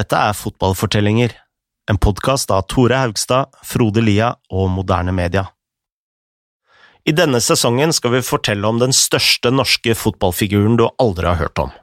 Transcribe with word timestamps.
Dette 0.00 0.16
er 0.16 0.32
Fotballfortellinger, 0.32 1.32
en 1.90 1.98
podkast 2.00 2.48
av 2.54 2.62
Tore 2.72 2.96
Haugstad, 3.02 3.50
Frode 3.66 4.00
Lia 4.00 4.30
og 4.48 4.70
Moderne 4.72 5.12
Media. 5.12 5.42
I 7.04 7.12
denne 7.12 7.36
sesongen 7.44 7.92
skal 7.92 8.14
vi 8.14 8.22
fortelle 8.24 8.64
om 8.64 8.78
den 8.80 8.94
største 8.96 9.50
norske 9.52 9.92
fotballfiguren 9.98 10.78
du 10.80 10.86
aldri 10.88 11.26
har 11.28 11.36
hørt 11.42 11.60
om. 11.60 11.74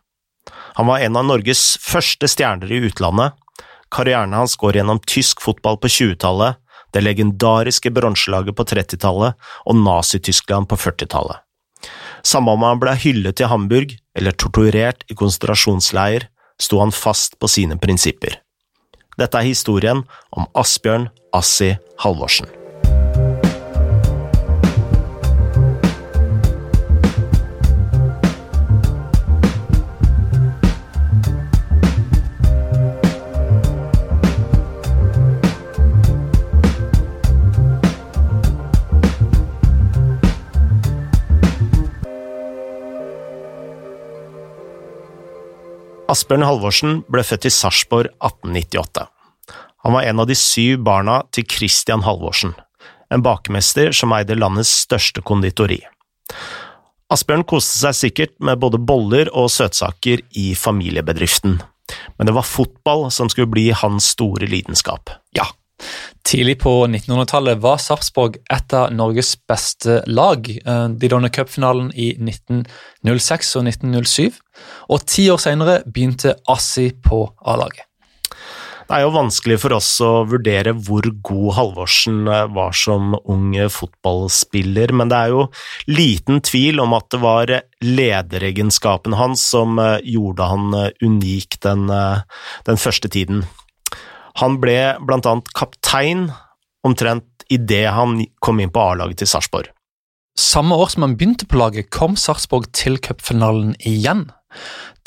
Han 0.79 0.89
var 0.89 1.03
en 1.05 1.19
av 1.19 1.27
Norges 1.27 1.61
første 1.83 2.29
stjerner 2.31 2.71
i 2.73 2.79
utlandet. 2.87 3.35
Karrieren 3.93 4.33
hans 4.33 4.55
går 4.57 4.79
gjennom 4.79 5.01
tysk 5.05 5.43
fotball 5.45 5.77
på 5.83 5.91
20-tallet, 5.99 6.57
det 6.97 7.03
legendariske 7.03 7.91
bronselaget 7.93 8.57
på 8.57 8.65
30-tallet 8.71 9.37
og 9.67 9.77
Nazi-Tyskland 9.83 10.71
på 10.71 10.79
40-tallet. 10.87 11.43
Samme 12.25 12.57
om 12.57 12.65
han 12.65 12.81
ble 12.81 12.95
hyllet 12.97 13.45
i 13.45 13.51
Hamburg 13.51 13.93
eller 14.17 14.33
torturert 14.41 15.05
i 15.05 15.19
konsentrasjonsleir, 15.19 16.25
sto 16.61 16.79
han 16.81 16.91
fast 16.91 17.39
på 17.39 17.49
sine 17.51 17.77
prinsipper. 17.81 18.39
Dette 19.17 19.39
er 19.39 19.49
historien 19.49 20.03
om 20.31 20.45
Asbjørn 20.57 21.09
Assi 21.33 21.73
Halvorsen. 22.03 22.56
Asbjørn 46.07 46.45
Halvorsen 46.47 47.01
ble 47.11 47.19
født 47.27 47.49
i 47.49 47.51
Sarpsborg 47.51 48.07
1898. 48.23 49.03
Han 49.83 49.95
var 49.95 50.05
en 50.07 50.21
av 50.23 50.29
de 50.29 50.37
syv 50.39 50.79
barna 50.87 51.17
til 51.35 51.43
Christian 51.51 52.05
Halvorsen, 52.05 52.53
en 53.11 53.23
bakemester 53.25 53.91
som 53.95 54.13
eide 54.15 54.37
landets 54.39 54.71
største 54.85 55.23
konditori. 55.27 55.81
Asbjørn 57.11 57.43
koste 57.47 57.75
seg 57.81 57.97
sikkert 57.99 58.33
med 58.39 58.59
både 58.63 58.79
boller 58.79 59.31
og 59.35 59.51
søtsaker 59.51 60.23
i 60.39 60.53
familiebedriften, 60.55 61.59
men 62.15 62.29
det 62.29 62.35
var 62.35 62.47
fotball 62.47 63.09
som 63.11 63.27
skulle 63.31 63.51
bli 63.51 63.69
hans 63.75 64.13
store 64.15 64.47
lidenskap. 64.47 65.11
Ja. 65.35 65.49
Tidlig 66.27 66.57
på 66.59 66.71
1900-tallet 66.87 67.59
var 67.63 67.79
Sarpsborg 67.79 68.39
et 68.51 68.73
av 68.75 68.91
Norges 68.91 69.35
beste 69.47 70.01
lag. 70.11 70.47
Eh, 70.49 70.87
de 70.89 71.09
vant 71.13 71.31
cupfinalen 71.31 71.91
i 71.95 72.09
1906 72.17 73.53
og 73.59 73.67
1907, 73.69 74.39
og 74.91 75.05
ti 75.07 75.29
år 75.31 75.39
senere 75.39 75.81
begynte 75.85 76.35
Assi 76.51 76.89
på 76.91 77.21
A-laget. 77.47 77.85
Det 78.87 78.95
er 78.95 79.03
jo 79.03 79.15
vanskelig 79.17 79.57
for 79.59 79.75
oss 79.75 79.89
å 79.99 80.09
vurdere 80.31 80.71
hvor 80.71 81.07
god 81.29 81.55
Halvorsen 81.57 82.21
eh, 82.31 82.43
var 82.55 82.75
som 82.75 83.15
ung 83.19 83.53
fotballspiller, 83.71 84.91
men 84.99 85.11
det 85.11 85.21
er 85.21 85.35
jo 85.35 85.45
liten 85.91 86.41
tvil 86.43 86.83
om 86.83 86.95
at 86.97 87.07
det 87.13 87.21
var 87.23 87.53
lederegenskapen 87.83 89.15
hans 89.19 89.45
som 89.53 89.79
eh, 89.79 90.01
gjorde 90.03 90.49
han 90.51 90.75
unik 91.03 91.61
den, 91.63 91.87
den 92.67 92.83
første 92.83 93.11
tiden. 93.11 93.45
Han 94.37 94.59
ble 94.61 94.77
blant 95.01 95.25
annet 95.29 95.49
kaptein 95.57 96.27
omtrent 96.85 97.47
idet 97.49 97.87
han 97.95 98.19
kom 98.43 98.61
inn 98.61 98.73
på 98.73 98.83
A-laget 98.91 99.23
til 99.23 99.31
Sarpsborg. 99.31 99.71
Samme 100.37 100.77
år 100.77 100.91
som 100.93 101.07
han 101.07 101.15
begynte 101.17 101.47
på 101.49 101.57
laget, 101.57 101.89
kom 101.89 102.13
Sarpsborg 102.19 102.69
til 102.77 102.99
cupfinalen 103.01 103.73
igjen. 103.81 104.27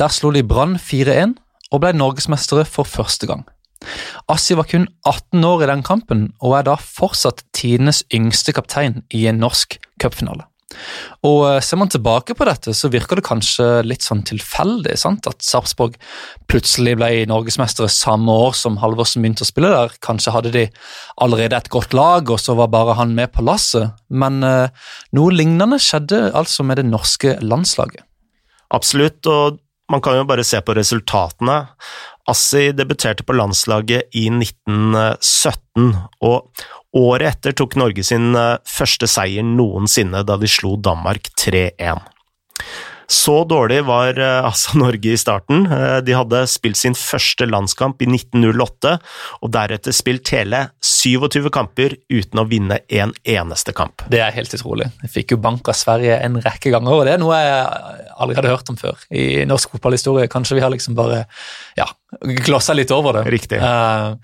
Der 0.01 0.11
slo 0.11 0.33
de 0.35 0.43
Brann 0.43 0.75
4-1 0.83 1.37
og 1.71 1.83
ble 1.85 1.95
norgesmestere 1.95 2.67
for 2.67 2.89
første 2.89 3.31
gang. 3.31 3.45
Assi 4.29 4.57
var 4.59 4.67
kun 4.69 4.89
18 5.07 5.45
år 5.47 5.63
i 5.65 5.71
den 5.71 5.85
kampen, 5.87 6.27
og 6.43 6.59
er 6.59 6.67
da 6.67 6.77
fortsatt 6.77 7.45
tidenes 7.57 8.03
yngste 8.13 8.53
kaptein 8.57 9.05
i 9.15 9.27
en 9.31 9.41
norsk 9.41 9.79
cupfinale. 10.03 10.50
Og 11.27 11.45
eh, 11.49 11.61
Ser 11.65 11.81
man 11.81 11.91
tilbake 11.93 12.35
på 12.37 12.47
dette, 12.49 12.75
så 12.77 12.91
virker 12.93 13.21
det 13.21 13.27
kanskje 13.27 13.69
litt 13.87 14.05
sånn 14.07 14.23
tilfeldig 14.27 14.97
sant? 15.01 15.29
at 15.31 15.45
Sarpsborg 15.45 15.97
plutselig 16.51 16.97
ble 16.99 17.11
norgesmestere 17.31 17.91
samme 17.93 18.33
år 18.47 18.57
som 18.59 18.79
Halvorsen 18.83 19.25
begynte 19.25 19.47
å 19.47 19.51
spille 19.51 19.73
der. 19.73 19.97
Kanskje 20.05 20.35
hadde 20.35 20.55
de 20.55 20.67
allerede 21.21 21.59
et 21.59 21.73
godt 21.73 21.97
lag, 21.97 22.31
og 22.31 22.41
så 22.41 22.57
var 22.59 22.73
bare 22.73 22.99
han 23.01 23.15
med 23.17 23.33
på 23.35 23.45
lasset. 23.47 23.97
Men 24.09 24.43
eh, 24.47 24.71
noe 25.17 25.35
lignende 25.35 25.81
skjedde 25.83 26.31
altså 26.37 26.67
med 26.67 26.81
det 26.81 26.89
norske 26.89 27.37
landslaget. 27.45 28.07
Absolutt, 28.71 29.27
og 29.27 29.59
man 29.91 30.03
kan 30.05 30.19
jo 30.19 30.27
bare 30.29 30.45
se 30.47 30.61
på 30.63 30.75
resultatene. 30.79 31.63
Assi 32.31 32.71
debuterte 32.77 33.27
på 33.27 33.35
landslaget 33.35 34.15
i 34.15 34.29
1917, 34.31 35.97
og 36.27 36.67
Året 36.97 37.37
etter 37.37 37.55
tok 37.55 37.77
Norge 37.79 38.03
sin 38.03 38.35
eh, 38.35 38.57
første 38.67 39.07
seier 39.11 39.47
noensinne 39.47 40.25
da 40.27 40.37
de 40.41 40.49
slo 40.51 40.75
Danmark 40.83 41.31
3-1. 41.39 42.01
Så 43.11 43.45
dårlig 43.45 43.81
var 43.85 44.19
eh, 44.19 44.45
altså 44.47 44.79
Norge 44.85 45.11
i 45.13 45.19
starten. 45.19 45.65
Eh, 45.67 45.97
de 46.07 46.15
hadde 46.15 46.45
spilt 46.51 46.79
sin 46.79 46.95
første 46.95 47.49
landskamp 47.49 48.03
i 48.05 48.07
1908, 48.07 48.93
og 49.43 49.51
deretter 49.55 49.95
spilt 49.97 50.31
hele 50.31 50.63
27 50.87 51.49
kamper 51.51 51.97
uten 52.13 52.43
å 52.43 52.47
vinne 52.47 52.79
en 52.87 53.15
eneste 53.27 53.75
kamp. 53.75 54.05
Det 54.13 54.21
er 54.23 54.35
helt 54.37 54.55
utrolig. 54.55 54.87
De 55.03 55.11
fikk 55.11 55.35
jo 55.35 55.41
bank 55.43 55.73
av 55.73 55.79
Sverige 55.79 56.21
en 56.23 56.39
rekke 56.45 56.71
ganger, 56.71 57.01
og 57.01 57.09
det 57.09 57.17
er 57.17 57.23
noe 57.23 57.41
jeg 57.41 57.65
aldri 58.15 58.39
hadde 58.39 58.53
hørt 58.53 58.71
om 58.71 58.79
før 58.79 59.03
i 59.11 59.25
norsk 59.49 59.75
fotballhistorie. 59.75 60.31
Kanskje 60.31 60.61
vi 60.61 60.63
har 60.63 60.71
liksom 60.71 60.95
bare 60.99 61.25
ja, 61.81 61.89
glossa 62.47 62.77
litt 62.79 62.95
over 62.95 63.19
det. 63.19 63.25
Riktig. 63.35 63.59
Uh, 63.59 64.15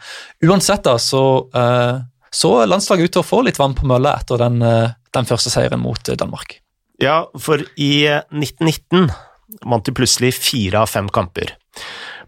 uansett, 0.46 0.84
da, 0.86 0.94
så 1.02 1.24
uh, 1.50 1.98
så 2.30 2.52
landslaget 2.68 3.08
ut 3.08 3.16
til 3.16 3.24
å 3.24 3.26
få 3.26 3.42
litt 3.46 3.58
vann 3.58 3.74
på 3.74 3.86
mølla 3.88 4.12
etter 4.20 4.38
den, 4.42 4.60
den, 4.60 5.26
første 5.26 5.50
seieren 5.50 5.80
mot 5.80 6.10
Danmark. 6.20 6.58
Ja, 7.02 7.26
for 7.38 7.62
i 7.76 7.92
1919 8.08 9.04
eh, 9.04 9.16
vant 9.68 9.86
de 9.86 9.94
plutselig 9.94 10.34
fire 10.38 10.82
av 10.82 10.90
fem 10.90 11.08
kamper. 11.12 11.54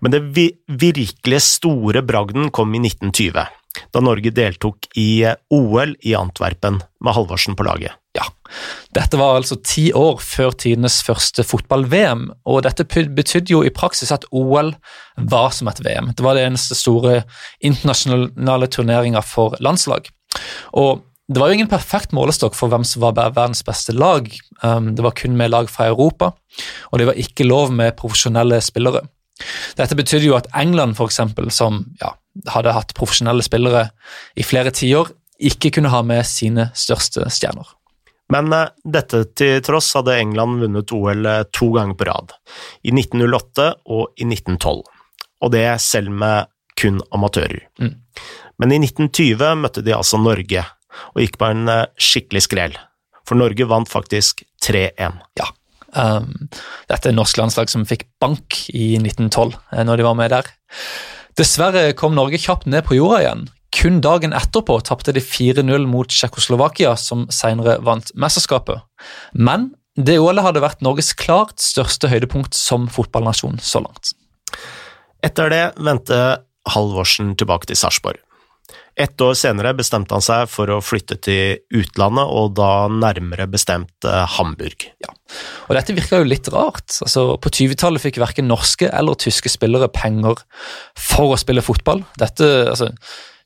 Men 0.05 0.15
det 0.15 0.51
virkelig 0.67 1.41
store 1.43 2.05
bragden 2.07 2.53
kom 2.55 2.75
i 2.77 2.83
1920, 2.85 3.47
da 3.95 4.03
Norge 4.05 4.31
deltok 4.35 4.87
i 4.99 5.25
OL 5.55 5.97
i 6.07 6.15
Antwerpen 6.15 6.79
med 7.05 7.17
Halvorsen 7.17 7.57
på 7.59 7.67
laget. 7.67 7.97
Ja, 8.19 8.25
dette 8.97 9.19
var 9.21 9.37
altså 9.39 9.59
ti 9.63 9.89
år 9.95 10.19
før 10.23 10.55
tidenes 10.59 11.01
første 11.07 11.45
fotball-VM, 11.47 12.29
og 12.49 12.63
dette 12.67 12.87
betydde 12.87 13.53
jo 13.53 13.65
i 13.67 13.75
praksis 13.75 14.13
at 14.15 14.27
OL 14.35 14.73
var 15.31 15.53
som 15.55 15.71
et 15.71 15.83
VM. 15.85 16.13
Det 16.17 16.25
var 16.27 16.39
det 16.39 16.47
eneste 16.49 16.79
store 16.79 17.21
internasjonale 17.59 18.71
turneringa 18.75 19.23
for 19.27 19.59
landslag. 19.63 20.11
Og 20.79 21.05
det 21.29 21.41
var 21.41 21.51
jo 21.51 21.59
ingen 21.59 21.69
perfekt 21.69 22.15
målestokk 22.17 22.55
for 22.57 22.73
hvem 22.73 22.85
som 22.89 23.03
var 23.05 23.17
verdens 23.19 23.61
beste 23.67 23.93
lag. 23.93 24.31
Um, 24.63 24.95
det 24.97 25.05
var 25.05 25.17
kun 25.17 25.37
med 25.37 25.53
lag 25.53 25.69
fra 25.69 25.91
Europa, 25.91 26.33
og 26.89 27.01
det 27.01 27.09
var 27.11 27.21
ikke 27.21 27.45
lov 27.45 27.73
med 27.75 27.97
profesjonelle 27.99 28.63
spillere. 28.65 29.05
Dette 29.77 29.97
betydde 29.99 30.31
jo 30.31 30.39
at 30.39 30.49
England, 30.57 30.97
for 30.97 31.11
eksempel, 31.11 31.51
som 31.55 31.83
ja, 32.01 32.15
hadde 32.55 32.73
hatt 32.75 32.97
profesjonelle 32.97 33.45
spillere 33.45 33.91
i 34.41 34.47
flere 34.47 34.73
tiår, 34.75 35.13
ikke 35.39 35.71
kunne 35.77 35.93
ha 35.93 36.01
med 36.03 36.25
sine 36.27 36.71
største 36.75 37.29
stjerner. 37.31 37.77
Men 38.33 38.49
uh, 38.53 38.65
dette 38.85 39.27
til 39.37 39.61
tross 39.65 39.93
hadde 40.01 40.17
England 40.17 40.63
vunnet 40.65 40.97
OL 40.97 41.29
uh, 41.29 41.43
to 41.53 41.71
ganger 41.77 41.99
på 41.99 42.09
rad, 42.09 42.33
i 42.89 42.95
1908 42.97 43.69
og 43.85 44.17
i 44.17 44.25
1912, 44.25 44.81
og 45.45 45.53
det 45.53 45.69
selv 45.85 46.09
med 46.25 46.49
kun 46.79 47.03
amatører. 47.13 47.61
Mm. 47.83 47.95
Men 48.59 48.75
i 48.75 48.81
1920 48.81 49.55
møtte 49.61 49.85
de 49.85 49.95
altså 49.95 50.19
Norge, 50.21 50.65
og 51.15 51.23
gikk 51.23 51.39
på 51.41 51.51
en 51.53 51.69
uh, 51.71 51.87
skikkelig 52.01 52.45
skrell, 52.49 52.79
for 53.29 53.41
Norge 53.41 53.69
vant 53.69 53.91
faktisk 53.91 54.45
3-1. 54.65 55.21
Ja. 55.41 55.51
Um, 55.97 56.49
dette 56.91 57.09
er 57.09 57.17
norsk 57.17 57.39
landslag 57.41 57.71
som 57.73 57.87
fikk 57.89 58.07
bank 58.21 58.65
i 58.73 58.97
1912, 59.01 59.57
når 59.89 60.01
de 60.01 60.09
var 60.09 60.19
med 60.19 60.35
der. 60.35 60.51
Dessverre 61.39 61.93
kom 61.97 62.17
Norge 62.17 62.41
kjapt 62.43 62.67
ned 62.67 62.85
på 62.89 62.99
jorda 62.99 63.23
igjen. 63.23 63.49
Kun 63.75 64.01
dagen 64.05 64.33
etterpå 64.37 64.79
tapte 64.87 65.13
de 65.13 65.21
4-0 65.23 65.85
mot 65.87 66.09
Tsjekkoslovakia, 66.09 66.95
som 66.97 67.27
senere 67.33 67.77
vant 67.85 68.11
mesterskapet. 68.17 68.81
Men 69.37 69.71
det 69.99 70.17
OL 70.23 70.41
hadde 70.43 70.63
vært 70.63 70.83
Norges 70.85 71.13
klart 71.19 71.61
største 71.63 72.11
høydepunkt 72.11 72.57
som 72.57 72.87
fotballnasjon 72.93 73.61
så 73.63 73.83
langt. 73.85 74.15
Etter 75.27 75.51
det 75.53 75.65
vendte 75.77 76.19
Halvorsen 76.71 77.35
tilbake 77.39 77.69
til 77.69 77.79
Sarpsborg. 77.79 78.21
Ett 78.99 79.21
år 79.23 79.37
senere 79.39 79.71
bestemte 79.79 80.17
han 80.17 80.25
seg 80.25 80.49
for 80.51 80.71
å 80.75 80.81
flytte 80.83 81.17
til 81.23 81.61
utlandet, 81.79 82.27
og 82.27 82.57
da 82.59 82.89
nærmere 82.91 83.47
bestemt 83.51 84.07
eh, 84.07 84.25
Hamburg. 84.37 84.89
Ja, 85.05 85.15
og 85.69 85.79
Dette 85.79 85.95
virka 85.97 86.21
jo 86.21 86.29
litt 86.29 86.51
rart. 86.53 86.91
Altså, 87.07 87.31
på 87.41 87.53
20-tallet 87.55 88.03
fikk 88.03 88.21
verken 88.21 88.51
norske 88.51 88.91
eller 88.91 89.19
tyske 89.19 89.53
spillere 89.53 89.91
penger 89.95 90.43
for 90.99 91.37
å 91.37 91.41
spille 91.41 91.65
fotball. 91.65 92.03
Dette, 92.21 92.49
altså, 92.75 92.91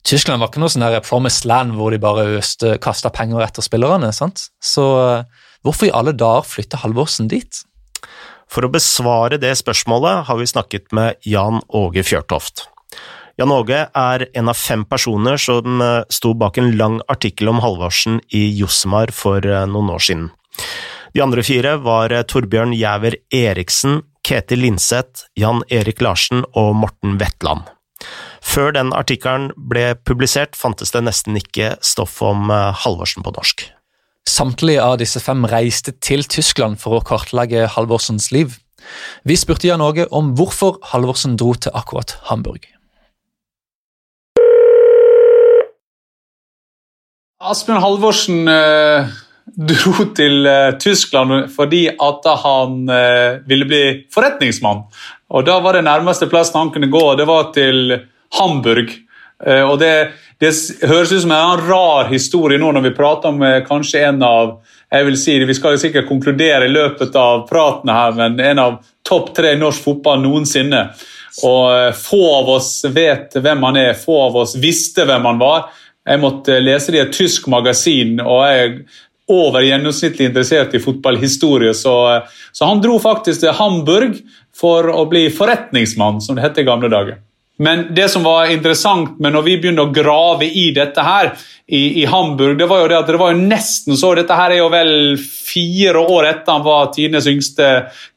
Tyskland 0.03 0.43
var 0.43 0.51
ikke 0.51 0.63
noe 0.63 0.73
sånn 0.73 0.87
promised 1.05 1.47
land 1.47 1.77
hvor 1.77 1.93
de 1.93 2.01
bare 2.03 2.25
øste, 2.41 2.75
kasta 2.83 3.13
penger 3.13 3.45
etter 3.45 3.63
spillerne. 3.63 4.11
sant? 4.11 4.49
Så 4.59 4.87
eh, 5.05 5.45
hvorfor 5.63 5.87
i 5.87 5.95
alle 5.95 6.17
dager 6.17 6.49
flytte 6.49 6.81
Halvorsen 6.81 7.29
dit? 7.31 7.63
For 8.51 8.65
å 8.65 8.73
besvare 8.73 9.39
det 9.41 9.53
spørsmålet 9.61 10.27
har 10.27 10.37
vi 10.41 10.49
snakket 10.49 10.91
med 10.93 11.21
Jan 11.25 11.61
Åge 11.69 12.03
Fjørtoft. 12.05 12.67
Jan 13.33 13.49
Åge 13.49 13.79
er 13.97 14.27
en 14.37 14.49
av 14.51 14.57
fem 14.59 14.83
personer 14.85 15.39
som 15.41 15.81
eh, 15.81 16.03
sto 16.13 16.35
bak 16.37 16.59
en 16.61 16.69
lang 16.77 16.99
artikkel 17.09 17.49
om 17.49 17.63
Halvorsen 17.63 18.19
i 18.29 18.43
Josmar 18.59 19.09
for 19.09 19.41
eh, 19.41 19.63
noen 19.65 19.89
år 19.89 20.03
siden. 20.05 20.27
De 21.17 21.21
andre 21.25 21.41
fire 21.45 21.79
var 21.81 22.13
eh, 22.13 22.21
Torbjørn 22.29 22.75
Jæver 22.77 23.17
Eriksen, 23.33 24.03
Ketil 24.21 24.61
Linseth, 24.61 25.25
Jan 25.33 25.63
Erik 25.73 26.03
Larsen 26.05 26.45
og 26.53 26.75
Morten 26.77 27.17
Wetland. 27.17 27.65
Før 28.43 28.75
den 28.75 28.93
artikkelen 28.93 29.49
ble 29.57 29.95
publisert, 30.05 30.53
fantes 30.59 30.93
det 30.93 31.01
nesten 31.07 31.39
ikke 31.39 31.73
stoff 31.81 32.19
om 32.21 32.51
Halvorsen 32.51 33.25
på 33.25 33.33
norsk. 33.33 33.63
Samtlige 34.29 34.83
av 34.83 34.99
disse 35.01 35.23
fem 35.23 35.47
reiste 35.49 35.95
til 36.03 36.27
Tyskland 36.27 36.77
for 36.83 36.99
å 36.99 37.05
kartlegge 37.07 37.65
Halvorsens 37.71 38.29
liv. 38.35 38.59
Vi 39.23 39.39
spurte 39.39 39.71
Jan 39.71 39.83
Åge 39.83 40.05
om 40.11 40.35
hvorfor 40.37 40.77
Halvorsen 40.91 41.39
dro 41.39 41.55
til 41.55 41.73
akkurat 41.73 42.17
Hamburg. 42.29 42.72
Asbjørn 47.43 47.81
Halvorsen 47.83 48.47
eh, 48.47 49.09
dro 49.71 50.05
til 50.15 50.47
eh, 50.47 50.75
Tyskland 50.79 51.49
fordi 51.51 51.85
at 51.91 52.27
han 52.43 52.83
eh, 52.87 53.41
ville 53.49 53.67
bli 53.67 53.83
forretningsmann. 54.13 54.85
Og 55.33 55.45
Da 55.47 55.57
var 55.59 55.75
det 55.75 55.83
nærmeste 55.83 56.29
plassen 56.31 56.61
han 56.61 56.71
kunne 56.71 56.91
gå, 56.93 57.03
det 57.19 57.27
var 57.27 57.51
til 57.55 57.97
Hamburg. 58.39 58.93
Eh, 59.43 59.63
og 59.63 59.75
det, 59.81 60.13
det, 60.39 60.53
høres 60.87 61.11
ut 61.11 61.25
som 61.25 61.35
en 61.35 61.65
rar 61.67 62.07
historie 62.13 62.61
nå 62.61 62.71
når 62.71 62.87
vi 62.87 62.95
prater 62.95 63.33
om 63.33 63.43
eh, 63.43 63.59
kanskje 63.67 64.05
en 64.07 64.23
av 64.23 64.55
jeg 64.93 65.07
vil 65.07 65.15
si, 65.17 65.39
Vi 65.41 65.55
skal 65.57 65.79
sikkert 65.81 66.05
konkludere 66.05 66.67
i 66.67 66.71
løpet 66.71 67.15
av 67.17 67.47
praten 67.49 67.89
her, 67.89 68.11
men 68.13 68.37
en 68.39 68.59
av 68.61 68.75
topp 69.01 69.31
tre 69.35 69.55
i 69.55 69.59
norsk 69.59 69.81
fotball 69.83 70.21
noensinne. 70.21 70.83
Og 71.41 71.63
eh, 71.73 71.91
Få 71.97 72.21
av 72.37 72.51
oss 72.55 72.75
vet 72.93 73.35
hvem 73.41 73.65
han 73.67 73.79
er, 73.81 73.97
få 73.97 74.19
av 74.27 74.37
oss 74.43 74.55
visste 74.61 75.07
hvem 75.09 75.25
han 75.31 75.41
var. 75.41 75.71
Jeg 76.03 76.19
måtte 76.19 76.59
lese 76.59 76.91
det 76.91 76.99
i 76.99 77.03
et 77.05 77.15
tysk 77.15 77.47
magasin, 77.51 78.17
og 78.19 78.41
jeg 78.43 78.63
er 78.63 78.73
over 79.31 79.63
gjennomsnittlig 79.63 80.27
interessert 80.27 80.73
i 80.75 80.81
fotballhistorie. 80.83 81.71
Så, 81.77 81.93
så 82.51 82.67
han 82.67 82.81
dro 82.83 82.97
faktisk 82.99 83.43
til 83.43 83.55
Hamburg 83.55 84.17
for 84.55 84.89
å 84.91 85.05
bli 85.09 85.29
forretningsmann, 85.31 86.19
som 86.21 86.35
det 86.35 86.43
het 86.43 86.59
i 86.59 86.67
gamle 86.67 86.91
dager. 86.91 87.21
Men 87.61 87.87
det 87.93 88.07
som 88.09 88.23
var 88.25 88.49
interessant 88.49 89.19
med 89.21 89.35
når 89.35 89.43
vi 89.45 89.57
begynte 89.61 89.83
å 89.85 89.91
grave 89.93 90.47
i 90.49 90.71
dette 90.73 91.03
her 91.05 91.35
i, 91.63 92.01
i, 92.01 92.05
Hamburg, 92.09 92.57
det 92.59 92.65
var 92.67 92.81
jo 92.81 92.87
det 92.89 92.97
at 92.97 93.09
det 93.13 93.19
var 93.21 93.31
jo 93.31 93.43
nesten 93.45 93.95
så 93.95 94.09
Dette 94.17 94.35
her 94.35 94.51
er 94.51 94.59
jo 94.59 94.71
vel 94.73 94.89
fire 95.21 96.01
år 96.01 96.27
etter 96.31 96.57
han 96.57 96.65
var 96.65 96.89
tidenes 96.95 97.27
yngste 97.29 97.67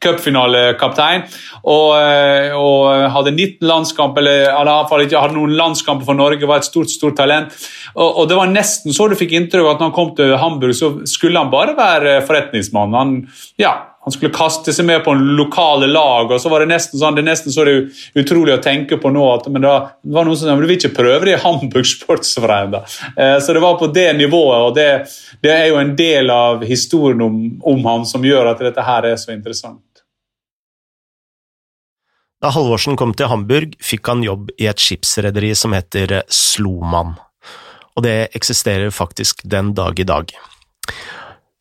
cupfinalekaptein. 0.03 1.27
Og, 1.63 1.91
eh, 2.01 2.57
og, 2.57 3.05
hadde 3.13 3.35
19 3.37 3.69
landskamper, 3.69 4.25
eller 4.25 4.73
iallfall 4.73 5.05
ikke 5.05 5.21
hadde 5.21 5.39
noen 5.39 5.55
landskamper 5.59 6.09
for 6.09 6.19
Norge, 6.19 6.49
var 6.49 6.65
et 6.65 6.71
stort 6.71 6.91
stort 6.91 7.19
talent. 7.21 7.53
Og, 7.95 8.09
og 8.09 8.31
Det 8.31 8.41
var 8.41 8.51
nesten 8.51 8.97
så 8.97 9.07
du 9.07 9.19
fikk 9.21 9.37
inntrykk 9.37 9.67
av 9.67 9.75
at 9.75 9.85
når 9.85 9.93
han 9.93 9.99
kom 10.01 10.15
til 10.17 10.33
Hamburg, 10.41 10.75
så 10.79 10.93
skulle 11.07 11.45
han 11.45 11.53
bare 11.53 11.77
være 11.79 12.19
forretningsmann. 12.27 12.97
Han, 12.99 13.15
ja, 13.61 13.77
han 14.07 14.15
skulle 14.15 14.31
kaste 14.31 14.71
seg 14.71 14.87
med 14.87 15.01
på 15.03 15.11
en 15.17 15.25
lokale 15.35 15.89
lag. 15.91 16.31
og 16.31 16.41
så 16.41 16.49
var 16.49 16.63
Det 16.63 16.69
nesten 16.71 17.01
sånn, 17.01 17.17
det 17.17 17.25
er 17.25 17.27
nesten 17.27 17.51
så 17.51 17.65
det 17.67 17.73
er 17.75 18.21
utrolig 18.23 18.55
å 18.55 18.63
tenke 18.63 19.01
på 19.03 19.11
nå. 19.11 19.25
at 19.35 19.49
men 19.51 19.65
det 19.65 19.73
var 20.15 20.29
noen 20.29 20.37
som 20.39 20.47
sa 20.47 20.55
du 20.55 20.63
vil 20.63 20.77
ikke 20.79 20.95
prøve 20.95 21.25
det 21.27 21.35
i 21.35 21.41
Hamburg 21.43 21.89
Sportsforening. 21.91 22.87
Eh, 23.19 23.39
så 23.43 23.53
det 23.53 23.65
var 23.65 23.81
på 23.81 23.91
det 23.91 24.13
nivået, 24.15 24.63
og 24.63 24.77
det, 24.79 25.11
det 25.43 25.51
er 25.51 25.67
jo 25.73 25.83
en 25.83 25.97
del 25.99 26.31
av 26.31 26.63
historien 26.63 27.27
om, 27.27 27.43
om 27.67 27.83
han 27.91 28.07
som 28.07 28.23
gjør 28.23 28.53
at 28.53 28.63
dette 28.63 28.87
her 28.87 29.11
er 29.11 29.19
så 29.19 29.35
interessant. 29.35 29.83
Da 32.39 32.55
Halvorsen 32.55 32.95
kom 32.95 33.11
til 33.19 33.27
Hamburg, 33.27 33.75
fikk 33.83 34.07
han 34.07 34.23
jobb 34.23 34.55
i 34.55 34.71
et 34.71 34.79
skipsrederi 34.79 35.51
som 35.59 35.75
heter 35.75 36.21
Sloman, 36.31 37.17
og 37.97 38.07
det 38.07 38.29
eksisterer 38.39 38.95
faktisk 38.95 39.43
den 39.43 39.75
dag 39.75 39.99
i 39.99 40.07
dag. 40.07 40.31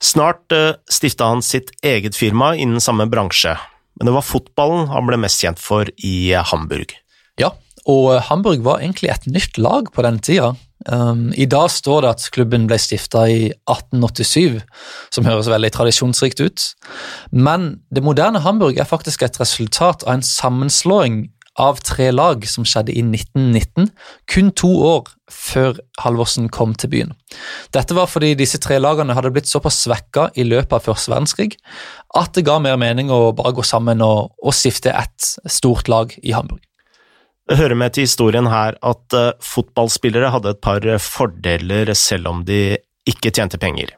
Snart 0.06 0.52
eh, 0.54 0.76
stifta 0.92 1.32
han 1.32 1.42
sitt 1.42 1.72
eget 1.86 2.16
firma 2.18 2.54
innen 2.56 2.82
samme 2.84 3.08
bransje, 3.10 3.56
men 3.98 4.10
det 4.10 4.14
var 4.14 4.26
fotballen 4.28 4.92
han 4.92 5.08
ble 5.08 5.18
mest 5.24 5.42
kjent 5.42 5.62
for 5.62 5.90
i 5.98 6.16
uh, 6.36 6.44
Hamburg. 6.46 6.94
Ja, 7.42 7.56
og 7.90 8.12
uh, 8.12 8.22
Hamburg 8.28 8.62
var 8.68 8.84
egentlig 8.84 9.10
et 9.14 9.26
nytt 9.26 9.58
lag 9.58 9.90
på 9.96 10.06
den 10.06 10.20
tida. 10.22 10.54
Um, 10.86 11.32
I 11.34 11.48
dag 11.50 11.72
står 11.74 12.04
det 12.04 12.12
at 12.12 12.28
klubben 12.36 12.68
ble 12.70 12.78
stifta 12.78 13.24
i 13.32 13.48
1887, 13.72 14.62
som 15.16 15.26
høres 15.26 15.50
veldig 15.50 15.72
tradisjonsrikt 15.74 16.44
ut. 16.44 16.68
Men 17.34 17.72
det 17.90 18.06
moderne 18.06 18.44
Hamburg 18.46 18.78
er 18.78 18.90
faktisk 18.90 19.26
et 19.26 19.40
resultat 19.42 20.06
av 20.06 20.20
en 20.20 20.28
sammenslåing 20.28 21.24
av 21.62 21.80
tre 21.86 22.10
lag 22.12 22.44
som 22.50 22.66
skjedde 22.68 22.94
i 22.94 23.02
1919, 23.06 23.90
kun 24.32 24.52
to 24.60 24.72
år 24.86 25.10
før 25.32 25.80
Halvorsen 26.04 26.50
kom 26.54 26.76
til 26.78 26.92
byen. 26.92 27.14
Dette 27.76 27.96
var 27.98 28.10
fordi 28.12 28.34
disse 28.38 28.60
tre 28.62 28.78
lagene 28.82 29.16
hadde 29.18 29.32
blitt 29.36 29.50
såpass 29.50 29.80
svekka 29.86 30.30
i 30.36 30.46
løpet 30.48 30.76
av 30.78 30.86
første 30.86 31.14
verdenskrig 31.14 31.56
at 32.16 32.36
det 32.36 32.46
ga 32.48 32.60
mer 32.64 32.78
mening 32.82 33.12
å 33.12 33.34
bare 33.36 33.56
gå 33.56 33.66
sammen 33.66 34.04
og, 34.06 34.36
og 34.44 34.56
stifte 34.56 34.94
et 34.94 35.32
stort 35.52 35.92
lag 35.92 36.14
i 36.22 36.36
Hamburg. 36.36 36.62
Det 37.46 37.60
hører 37.60 37.78
med 37.78 37.94
til 37.94 38.08
historien 38.08 38.48
her 38.50 38.78
at 38.82 39.14
uh, 39.14 39.34
fotballspillere 39.44 40.32
hadde 40.34 40.56
et 40.56 40.64
par 40.66 40.86
fordeler 41.02 41.94
selv 41.98 42.32
om 42.32 42.42
de 42.48 42.80
ikke 43.06 43.30
tjente 43.30 43.60
penger. 43.62 43.94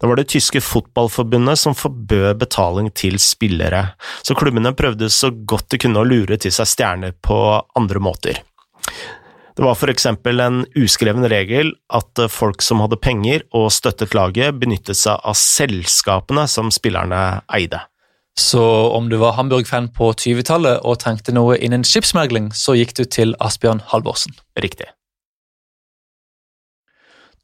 Da 0.00 0.08
var 0.08 0.16
det 0.16 0.30
tyske 0.32 0.62
fotballforbundet 0.64 1.60
som 1.60 1.76
forbød 1.76 2.38
betaling 2.40 2.88
til 2.96 3.18
spillere, 3.20 3.90
så 4.24 4.36
klubbene 4.38 4.72
prøvde 4.76 5.10
så 5.12 5.28
godt 5.30 5.68
de 5.74 5.80
kunne 5.82 6.00
å 6.00 6.08
lure 6.08 6.38
til 6.40 6.54
seg 6.54 6.70
stjerner 6.70 7.12
på 7.20 7.36
andre 7.76 8.00
måter. 8.00 8.40
Det 9.56 9.66
var 9.66 9.76
for 9.76 9.92
eksempel 9.92 10.40
en 10.40 10.62
uskreven 10.78 11.26
regel 11.28 11.74
at 11.92 12.22
folk 12.32 12.62
som 12.64 12.80
hadde 12.80 12.96
penger 12.96 13.44
og 13.52 13.68
støttet 13.76 14.14
laget, 14.16 14.56
benyttet 14.56 14.96
seg 14.96 15.20
av 15.20 15.36
selskapene 15.36 16.46
som 16.48 16.70
spillerne 16.72 17.42
eide. 17.52 17.82
Så 18.40 18.62
om 18.96 19.10
du 19.10 19.18
var 19.20 19.34
Hamburg-fan 19.36 19.90
på 19.92 20.14
20-tallet 20.14 20.80
og 20.86 20.96
trengte 21.02 21.34
noe 21.36 21.58
innen 21.60 21.84
skipsmegling, 21.84 22.48
så 22.56 22.78
gikk 22.78 22.96
du 22.96 23.04
til 23.04 23.36
Asbjørn 23.42 23.84
Halvorsen. 23.90 24.32
Riktig. 24.56 24.88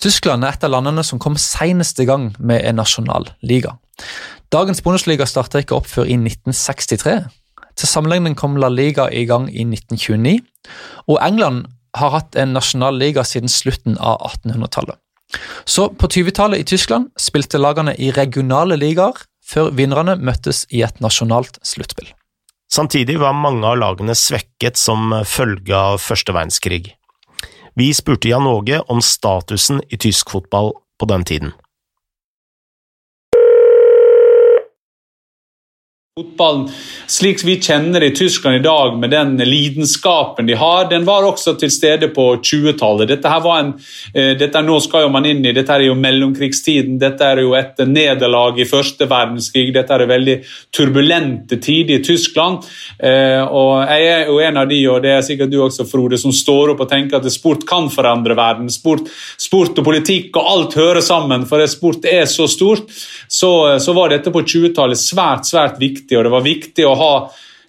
Tyskland 0.02 0.44
er 0.44 0.56
et 0.56 0.64
av 0.66 0.75
landene 0.75 1.04
som 1.06 1.20
kom 1.22 1.38
senest 1.40 2.00
i 2.02 2.06
gang 2.08 2.31
med 2.38 2.64
en 2.66 2.78
nasjonal 2.81 3.31
liga. 3.40 3.76
Dagens 4.52 4.82
Bundesliga 4.84 5.26
starta 5.26 5.62
ikke 5.62 5.78
opp 5.78 5.88
før 5.88 6.06
i 6.06 6.19
1963. 6.19 7.16
Til 7.76 7.90
sammenligning 7.90 8.37
kom 8.38 8.56
La 8.60 8.69
Liga 8.72 9.08
i 9.12 9.25
gang 9.28 9.48
i 9.50 9.64
1929, 9.64 10.38
og 11.08 11.19
England 11.25 11.66
har 11.96 12.12
hatt 12.12 12.37
en 12.37 12.54
nasjonal 12.56 12.97
liga 13.00 13.25
siden 13.25 13.52
slutten 13.52 13.97
av 13.99 14.21
1800-tallet. 14.30 14.97
Så 15.64 15.88
på 15.99 16.09
20-tallet 16.09 16.62
i 16.62 16.68
Tyskland 16.68 17.09
spilte 17.21 17.61
lagene 17.61 17.97
i 17.99 18.12
regionale 18.14 18.78
ligaer, 18.78 19.16
før 19.47 19.73
vinnerne 19.78 20.16
møttes 20.18 20.64
i 20.75 20.82
et 20.82 21.00
nasjonalt 21.02 21.61
sluttspill. 21.66 22.09
Samtidig 22.73 23.18
var 23.23 23.37
mange 23.38 23.66
av 23.68 23.78
lagene 23.78 24.16
svekket 24.18 24.78
som 24.80 25.12
følge 25.26 25.76
av 25.76 26.00
første 26.02 26.35
verdenskrig. 26.35 26.97
Vi 27.78 27.95
spurte 27.95 28.28
Jan 28.28 28.47
Åge 28.47 28.80
om 28.80 29.02
statusen 29.02 29.83
i 29.88 29.97
tysk 30.00 30.30
fotball 30.30 30.73
på 30.99 31.06
den 31.06 31.25
tiden. 31.25 31.52
Fotballen 36.16 36.70
slik 37.12 37.42
vi 37.44 37.58
kjenner 37.61 38.00
det 38.00 38.06
i 38.06 38.14
Tyskland 38.16 38.56
i 38.56 38.62
dag, 38.64 38.94
med 38.99 39.11
den 39.12 39.35
lidenskapen 39.37 40.46
de 40.49 40.54
har, 40.56 40.87
den 40.88 41.04
var 41.04 41.26
også 41.28 41.52
til 41.61 41.68
stede 41.68 42.08
på 42.08 42.25
20-tallet. 42.40 43.11
Dette 43.11 43.28
her 43.28 43.42
var 43.44 43.58
en, 43.61 43.75
uh, 43.76 44.30
dette 44.40 44.62
nå 44.64 44.78
skal 44.80 45.04
jo 45.04 45.11
man 45.12 45.28
inn 45.28 45.44
i, 45.44 45.52
dette 45.52 45.75
er 45.75 45.85
jo 45.85 45.96
mellomkrigstiden, 46.00 46.94
dette 47.02 47.20
er 47.20 47.42
jo 47.44 47.52
et 47.58 47.82
nederlag 47.85 48.56
i 48.56 48.64
første 48.64 49.04
verdenskrig, 49.11 49.75
dette 49.75 49.92
er 49.92 50.06
veldig 50.08 50.38
turbulente 50.73 51.58
tider 51.61 51.99
i 51.99 52.06
Tyskland. 52.08 52.64
Uh, 52.96 53.44
og 53.44 53.85
Jeg 53.85 54.08
er 54.14 54.32
jo 54.32 54.40
en 54.40 54.62
av 54.62 54.73
de, 54.73 54.80
og 54.88 55.04
det 55.04 55.12
er 55.18 55.28
sikkert 55.28 55.52
du 55.52 55.58
også, 55.66 55.85
Frode, 55.85 56.16
som 56.16 56.32
står 56.32 56.73
opp 56.73 56.82
og 56.87 56.90
tenker 56.94 57.20
at 57.20 57.28
sport 57.37 57.68
kan 57.68 57.92
forandre 57.92 58.38
verden. 58.40 58.73
Sport, 58.73 59.12
sport 59.37 59.85
og 59.85 59.90
politikk 59.92 60.40
og 60.40 60.49
alt 60.54 60.80
hører 60.80 61.04
sammen, 61.04 61.44
for 61.44 61.61
sport 61.68 62.08
er 62.08 62.25
så 62.25 62.49
stort. 62.49 62.88
Så, 63.28 63.52
så 63.85 63.92
var 63.92 64.16
dette 64.16 64.32
på 64.32 64.46
20-tallet 64.49 65.04
svært, 65.04 65.44
svært 65.44 65.76
viktig 65.76 66.05
viktig, 66.06 66.18
og 66.18 66.25
det 66.25 66.32
var 66.32 66.44
viktig 66.46 66.86
å 66.86 66.94
ha 66.94 67.12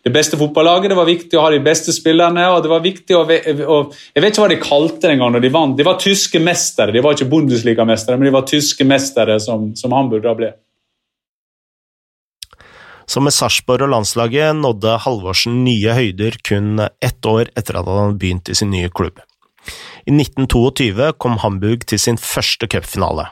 det 0.08 0.13
beste 0.13 0.38
fotballaget, 0.38 0.91
det 0.91 0.96
var 0.96 1.08
viktig 1.10 1.38
å 1.38 1.41
ha 1.44 1.50
de 1.51 1.60
beste 1.60 1.91
spillerne. 1.91 2.46
og 2.53 2.62
det 2.63 2.70
var 2.70 2.79
viktig 2.79 3.15
å, 3.15 3.24
og 3.25 3.96
Jeg 4.15 4.22
vet 4.24 4.32
ikke 4.32 4.41
hva 4.41 4.53
de 4.53 4.62
kalte 4.62 5.08
det 5.08 5.15
engang 5.17 5.34
når 5.34 5.44
de 5.44 5.50
vant. 5.51 5.77
De 5.77 5.84
var 5.84 6.00
tyske 6.00 6.39
mestere, 6.39 6.94
de 6.94 7.01
var 7.01 7.13
ikke 7.13 7.29
Bundesliga-mestere, 7.29 8.17
men 8.17 8.29
de 8.29 8.32
var 8.38 8.48
tyske 8.48 8.86
mestere, 8.86 9.39
som, 9.39 9.75
som 9.75 9.91
Hamburg 9.91 10.24
da 10.24 10.34
ble. 10.38 10.53
Så 13.08 13.22
med 13.24 13.32
Sarpsborg 13.32 13.86
og 13.86 13.94
landslaget 13.94 14.56
nådde 14.60 14.98
Halvorsen 15.06 15.63
nye 15.63 15.96
høyder 15.96 16.36
kun 16.44 16.79
ett 16.84 17.25
år 17.25 17.48
etter 17.56 17.79
at 17.79 17.88
han 17.88 18.01
hadde 18.01 18.20
begynt 18.20 18.51
i 18.51 18.56
sin 18.56 18.72
nye 18.72 18.91
klubb. 18.91 19.20
I 20.08 20.12
1922 20.12 21.13
kom 21.20 21.39
Hamburg 21.44 21.88
til 21.88 22.00
sin 22.00 22.20
første 22.20 22.67
cupfinale. 22.67 23.29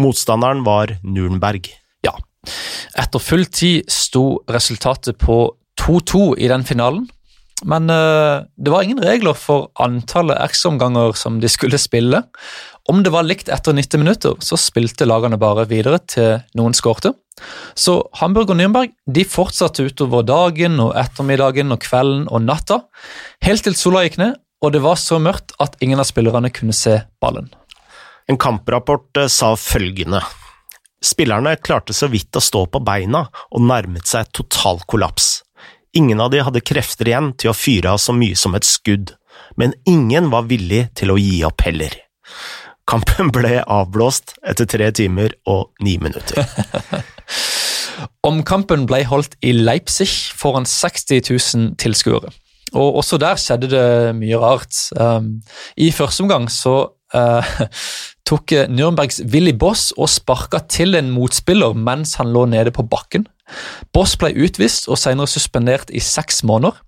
Motstanderen 0.00 0.64
var 0.64 0.98
Nürnberg. 1.04 1.68
Etter 2.98 3.22
full 3.22 3.46
tid 3.50 3.90
sto 3.92 4.42
resultatet 4.50 5.18
på 5.22 5.40
2-2 5.80 6.36
i 6.40 6.48
den 6.52 6.64
finalen. 6.66 7.04
Men 7.64 7.88
uh, 7.88 8.44
det 8.60 8.72
var 8.72 8.84
ingen 8.84 9.00
regler 9.00 9.36
for 9.36 9.70
antallet 9.80 10.36
ekstraomganger 10.44 11.16
som 11.16 11.40
de 11.40 11.48
skulle 11.48 11.80
spille. 11.80 12.20
Om 12.86 13.00
det 13.02 13.12
var 13.14 13.26
likt 13.26 13.48
etter 13.50 13.74
90 13.74 14.02
minutter, 14.02 14.34
så 14.44 14.58
spilte 14.60 15.08
lagene 15.08 15.38
bare 15.40 15.64
videre 15.70 15.98
til 16.04 16.42
noen 16.58 16.76
skårte. 16.76 17.14
Så 17.76 17.98
Hamburg 18.20 18.52
og 18.52 18.60
Nürnberg 18.60 18.92
de 19.12 19.24
fortsatte 19.28 19.84
utover 19.88 20.24
dagen 20.24 20.78
og 20.80 20.94
ettermiddagen 20.96 21.74
og 21.74 21.82
kvelden 21.84 22.28
og 22.30 22.44
natta, 22.44 22.82
helt 23.44 23.64
til 23.66 23.76
sola 23.76 24.04
gikk 24.06 24.20
ned 24.22 24.36
og 24.64 24.72
det 24.72 24.82
var 24.84 24.96
så 25.00 25.18
mørkt 25.22 25.54
at 25.62 25.76
ingen 25.84 26.00
av 26.00 26.08
spillerne 26.08 26.50
kunne 26.54 26.74
se 26.76 26.98
ballen. 27.22 27.50
En 28.26 28.38
kamprapport 28.40 29.20
eh, 29.20 29.30
sa 29.30 29.52
følgende. 29.60 30.22
Spillerne 31.06 31.54
klarte 31.62 31.94
så 31.94 32.08
vidt 32.10 32.34
å 32.34 32.42
stå 32.42 32.64
på 32.72 32.80
beina 32.82 33.26
og 33.54 33.62
nærmet 33.62 34.08
seg 34.10 34.30
total 34.34 34.80
kollaps. 34.90 35.44
Ingen 35.96 36.20
av 36.20 36.32
de 36.32 36.42
hadde 36.42 36.64
krefter 36.66 37.08
igjen 37.08 37.30
til 37.38 37.52
å 37.52 37.56
fyre 37.56 37.94
av 37.94 38.00
så 38.02 38.14
mye 38.16 38.36
som 38.36 38.56
et 38.58 38.66
skudd, 38.66 39.14
men 39.56 39.76
ingen 39.88 40.32
var 40.32 40.48
villig 40.50 40.88
til 40.98 41.14
å 41.14 41.18
gi 41.20 41.38
opp 41.46 41.62
heller. 41.64 41.94
Kampen 42.86 43.30
ble 43.34 43.60
avblåst 43.62 44.36
etter 44.46 44.68
tre 44.70 44.90
timer 44.94 45.34
og 45.50 45.70
ni 45.82 45.96
minutter. 46.02 46.42
Omkampen 48.28 48.84
ble 48.86 49.00
holdt 49.08 49.38
i 49.46 49.54
Leipzig 49.56 50.10
foran 50.36 50.66
60 50.68 51.22
000 51.30 51.72
tilskuere. 51.80 52.30
Og 52.76 52.98
også 53.00 53.18
der 53.22 53.38
skjedde 53.40 53.70
det 53.70 53.86
mye 54.18 54.38
rart. 54.42 54.74
Um, 54.98 55.38
I 55.78 55.92
første 55.94 56.26
omgang 56.26 56.50
så 56.52 56.95
uh, 57.14 57.44
tok 58.28 58.54
Nürnbergs 58.72 59.20
Willy 59.32 59.54
Boss 59.54 59.92
og 59.96 60.10
sparka 60.10 60.62
til 60.72 60.98
en 60.98 61.12
motspiller 61.14 61.76
mens 61.76 62.16
han 62.20 62.32
lå 62.34 62.46
nede 62.50 62.72
på 62.74 62.86
bakken. 62.86 63.26
Boss 63.94 64.16
ble 64.18 64.32
utvist 64.34 64.88
og 64.90 64.98
senere 64.98 65.30
suspendert 65.30 65.92
i 65.94 66.02
seks 66.02 66.42
måneder. 66.46 66.80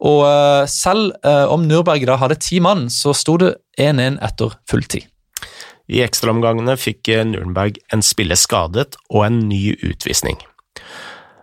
Og 0.00 0.22
uh, 0.24 0.64
selv 0.70 1.12
uh, 1.26 1.50
om 1.52 1.66
Nürnberg 1.68 2.06
da 2.08 2.16
hadde 2.20 2.40
ti 2.40 2.62
mann, 2.64 2.88
så 2.90 3.12
sto 3.16 3.36
det 3.42 3.56
1-1 3.80 4.20
etter 4.24 4.56
fulltid. 4.70 5.08
I 5.92 6.00
ekstraomgangene 6.06 6.78
fikk 6.78 7.10
Nürnberg 7.28 7.76
en 7.92 8.04
spiller 8.06 8.38
skadet 8.38 8.94
og 9.10 9.26
en 9.26 9.42
ny 9.50 9.74
utvisning. 9.82 10.38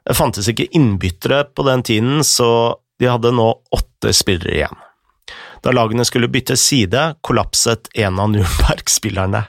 Det 0.09 0.15
fantes 0.17 0.47
ikke 0.49 0.71
innbyttere 0.73 1.43
på 1.53 1.65
den 1.67 1.83
tiden, 1.85 2.23
så 2.25 2.79
de 2.99 3.11
hadde 3.11 3.33
nå 3.35 3.49
åtte 3.75 4.13
spillere 4.15 4.55
igjen. 4.55 4.79
Da 5.65 5.73
lagene 5.75 6.05
skulle 6.07 6.29
bytte 6.31 6.57
side, 6.59 7.01
kollapset 7.25 7.91
en 7.99 8.19
av 8.19 8.29
Nürnberg-spillerne. 8.33 9.43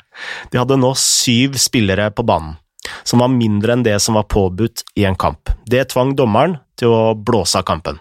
De 0.50 0.60
hadde 0.60 0.80
nå 0.80 0.92
syv 0.98 1.58
spillere 1.60 2.10
på 2.14 2.26
banen, 2.26 2.56
som 3.04 3.22
var 3.22 3.32
mindre 3.32 3.76
enn 3.76 3.86
det 3.86 3.98
som 4.02 4.18
var 4.18 4.28
påbudt 4.30 4.84
i 4.98 5.06
en 5.08 5.18
kamp. 5.18 5.52
Det 5.70 5.90
tvang 5.94 6.16
dommeren 6.18 6.58
til 6.80 6.92
å 6.92 7.02
blåse 7.14 7.60
av 7.60 7.66
kampen. 7.68 8.00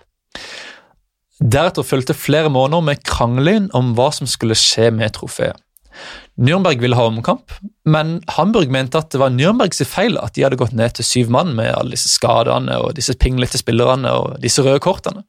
Deretter 1.40 1.86
fulgte 1.88 2.18
flere 2.18 2.52
måneder 2.52 2.84
med 2.84 3.04
krangling 3.08 3.70
om 3.78 3.94
hva 3.96 4.10
som 4.12 4.28
skulle 4.28 4.58
skje 4.60 4.90
med 4.92 5.14
trofeet. 5.16 5.56
Nürnberg 6.40 6.80
ville 6.80 6.96
ha 6.96 7.06
omkamp, 7.10 7.52
men 7.84 8.20
Hamburg 8.36 8.72
mente 8.72 9.00
at 9.00 9.10
det 9.12 9.20
var 9.20 9.34
Nürnbergs 9.34 9.82
feil 9.88 10.16
at 10.22 10.36
de 10.36 10.46
hadde 10.46 10.60
gått 10.60 10.76
ned 10.78 10.96
til 10.96 11.08
syv 11.08 11.32
mann 11.36 11.52
med 11.58 11.74
alle 11.76 11.98
disse 11.98 12.12
skadene 12.12 12.78
og 12.80 12.94
disse 12.96 13.16
pinglete 13.20 13.60
spillerne 13.60 14.14
og 14.16 14.38
disse 14.44 14.64
røde 14.64 14.80
kortene. 14.84 15.26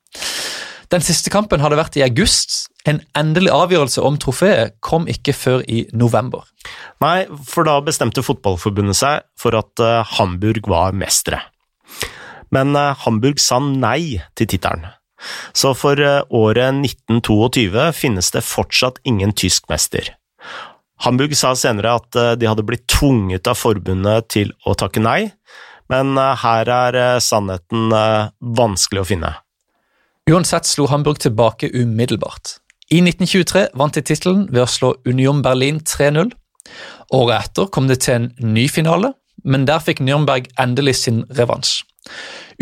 Den 0.90 1.04
siste 1.06 1.30
kampen 1.30 1.62
hadde 1.62 1.78
vært 1.78 1.98
i 1.98 2.04
august. 2.06 2.66
En 2.88 2.98
endelig 3.18 3.52
avgjørelse 3.54 4.02
om 4.02 4.16
trofeet 4.18 4.76
kom 4.82 5.06
ikke 5.10 5.34
før 5.36 5.64
i 5.70 5.84
november. 5.94 6.42
Nei, 7.04 7.28
for 7.46 7.68
da 7.68 7.76
bestemte 7.84 8.24
Fotballforbundet 8.26 8.98
seg 8.98 9.26
for 9.38 9.54
at 9.58 9.82
uh, 9.84 10.00
Hamburg 10.16 10.66
var 10.70 10.96
mestere. 10.96 11.42
Men 12.50 12.74
uh, 12.74 12.96
Hamburg 13.04 13.38
sa 13.42 13.60
nei 13.62 14.18
til 14.34 14.50
tittelen. 14.50 14.88
Så 15.54 15.76
for 15.78 16.00
uh, 16.00 16.24
året 16.34 16.82
1922 16.82 17.90
finnes 17.94 18.32
det 18.34 18.42
fortsatt 18.46 18.98
ingen 19.06 19.36
tysk 19.36 19.70
mester. 19.70 20.10
Hamburg 21.04 21.32
sa 21.36 21.54
senere 21.56 21.94
at 21.96 22.16
eh, 22.18 22.34
de 22.36 22.48
hadde 22.48 22.64
blitt 22.66 22.86
tvunget 22.90 23.48
av 23.48 23.58
forbundet 23.58 24.28
til 24.32 24.52
å 24.68 24.76
takke 24.78 25.02
nei, 25.02 25.32
men 25.92 26.12
eh, 26.20 26.42
her 26.42 26.70
er 26.74 26.98
eh, 27.00 27.20
sannheten 27.24 27.88
vanskelig 28.60 29.04
å 29.04 29.08
finne. 29.08 29.32
Uansett 30.30 30.66
slo 30.68 30.84
Hamburg 30.86 31.18
tilbake 31.18 31.70
umiddelbart. 31.74 32.60
I 32.90 33.00
1923 33.02 33.64
vant 33.74 33.96
de 33.96 34.02
tittelen 34.04 34.44
ved 34.52 34.62
å 34.62 34.68
slå 34.70 34.90
Union 35.08 35.40
Berlin 35.42 35.80
3-0. 35.82 36.28
Året 37.16 37.48
etter 37.48 37.70
kom 37.74 37.88
det 37.90 37.96
til 38.04 38.14
en 38.14 38.52
ny 38.52 38.68
finale, 38.70 39.10
men 39.42 39.64
der 39.66 39.82
fikk 39.82 40.02
Nürnberg 40.06 40.46
endelig 40.60 41.00
sin 41.00 41.24
revansj. 41.34 41.80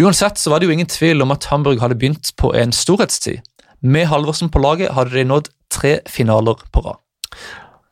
Uansett 0.00 0.40
så 0.40 0.52
var 0.52 0.62
det 0.62 0.70
jo 0.70 0.76
ingen 0.78 0.88
tvil 0.88 1.20
om 1.20 1.34
at 1.34 1.50
Hamburg 1.50 1.82
hadde 1.82 1.98
begynt 2.00 2.30
på 2.40 2.54
en 2.56 2.72
storhetstid. 2.72 3.42
Med 3.84 4.08
Halvorsen 4.08 4.48
på 4.54 4.62
laget 4.64 4.94
hadde 4.96 5.12
de 5.18 5.26
nådd 5.28 5.50
tre 5.68 5.98
finaler 6.08 6.62
på 6.72 6.87
rad. 6.87 7.02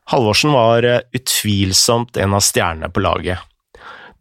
Halvorsen 0.09 0.55
var 0.55 0.87
eh, 0.87 1.03
utvilsomt 1.13 2.17
en 2.17 2.33
av 2.33 2.41
stjernene 2.41 2.89
på 2.89 3.03
laget. 3.05 3.45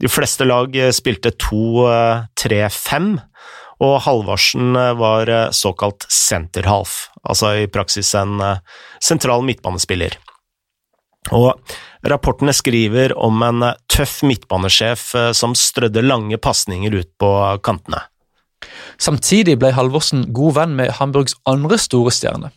De 0.02 0.10
fleste 0.12 0.44
lag 0.44 0.76
eh, 0.76 0.92
spilte 0.92 1.32
2-3-5, 1.40 3.08
eh, 3.16 3.25
og 3.83 3.99
Halvorsen 4.06 4.76
var 4.99 5.30
såkalt 5.52 6.06
senterhalf, 6.12 7.11
altså 7.28 7.52
i 7.61 7.66
praksis 7.68 8.14
en 8.16 8.40
sentral 9.02 9.45
midtbanespiller. 9.45 10.16
Og 11.37 11.59
rapportene 12.06 12.54
skriver 12.56 13.12
om 13.18 13.42
en 13.45 13.64
tøff 13.92 14.23
midtbanesjef 14.25 15.09
som 15.37 15.56
strødde 15.59 16.04
lange 16.06 16.38
pasninger 16.38 16.95
ut 16.95 17.11
på 17.21 17.33
kantene. 17.66 18.00
Samtidig 18.97 19.59
ble 19.61 19.75
Halvorsen 19.76 20.28
god 20.37 20.56
venn 20.61 20.76
med 20.78 20.95
Hamburgs 20.97 21.37
andre 21.50 21.76
store 21.80 22.14
stjerne, 22.14 22.52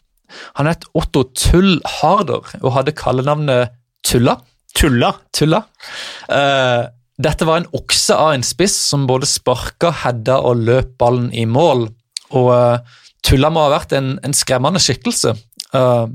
han 0.59 0.69
het 0.69 0.85
Otto 0.97 1.25
Tull 1.37 1.79
Harder 1.99 2.45
og 2.61 2.73
hadde 2.75 2.95
kallenavnet 2.97 3.75
Tulla. 4.05 4.37
Tulla? 4.77 5.13
Tulla. 5.35 5.63
Uh, 6.29 6.85
dette 7.19 7.47
var 7.47 7.59
en 7.59 7.69
okse 7.75 8.15
av 8.15 8.33
en 8.33 8.45
spiss 8.45 8.77
som 8.91 9.07
både 9.09 9.27
sparka, 9.27 9.91
hedda 10.05 10.39
og 10.47 10.63
løp 10.69 10.95
ballen 11.01 11.29
i 11.35 11.45
mål. 11.49 11.89
Og 12.39 12.49
uh, 12.53 12.99
Tulla 13.25 13.51
må 13.51 13.65
ha 13.65 13.73
vært 13.73 13.95
en, 13.97 14.13
en 14.23 14.35
skremmende 14.35 14.79
skikkelse. 14.83 15.35
Uh, 15.75 16.07